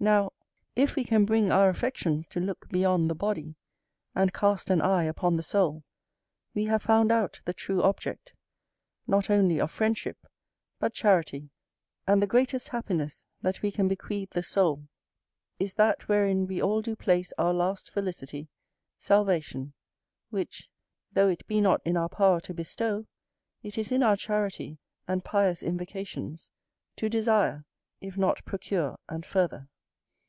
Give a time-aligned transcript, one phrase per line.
[0.00, 0.32] Now,
[0.76, 3.56] if we can bring our affections to look beyond the body,
[4.14, 5.82] and cast an eye upon the soul,
[6.54, 8.32] we have found out the true object,
[9.08, 10.24] not only of friendship,
[10.78, 11.50] but charity:
[12.06, 14.86] and the greatest happiness that we can bequeath the soul
[15.58, 18.48] is that wherein we all do place our last felicity,
[18.98, 19.72] salvation;
[20.30, 20.70] which,
[21.10, 23.04] though it be not in our power to bestow,
[23.64, 24.78] it is in our charity
[25.08, 26.52] and pious invocations
[26.94, 27.64] to desire,
[28.00, 29.68] if not procure and further.